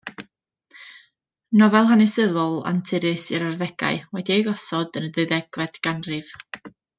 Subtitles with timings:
[1.61, 6.35] Nofel hanesyddol anturus i'r arddegau, wedi ei gosod yn y ddeuddegfed ganrif.